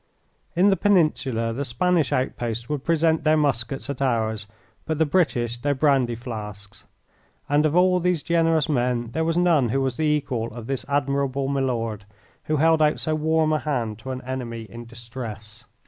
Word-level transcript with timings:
In 0.55 0.71
the 0.71 0.75
Peninsula 0.75 1.53
the 1.53 1.63
Spanish 1.63 2.11
outposts 2.11 2.67
would 2.67 2.83
present 2.83 3.23
their 3.23 3.37
muskets 3.37 3.87
at 3.87 4.01
ours, 4.01 4.47
but 4.87 4.97
the 4.97 5.05
British 5.05 5.57
their 5.61 5.75
brandy 5.75 6.15
flasks. 6.15 6.85
And 7.47 7.67
of 7.67 7.75
all 7.75 7.99
these 7.99 8.23
generous 8.23 8.67
men 8.67 9.11
there 9.11 9.23
was 9.23 9.37
none 9.37 9.69
who 9.69 9.79
was 9.79 9.97
the 9.97 10.07
equal 10.07 10.51
of 10.55 10.65
this 10.65 10.87
admirable 10.89 11.47
milord, 11.49 12.05
who 12.45 12.57
held 12.57 12.81
out 12.81 12.99
so 12.99 13.13
warm 13.13 13.53
a 13.53 13.59
hand 13.59 13.99
to 13.99 14.09
an 14.09 14.23
enemy 14.23 14.63
in 14.63 14.85
distress. 14.85 15.65